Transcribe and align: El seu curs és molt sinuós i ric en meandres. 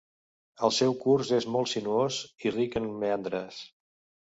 El 0.67 0.71
seu 0.77 0.95
curs 1.03 1.33
és 1.39 1.47
molt 1.57 1.71
sinuós 1.75 2.19
i 2.47 2.55
ric 2.57 2.81
en 2.83 2.91
meandres. 3.07 3.63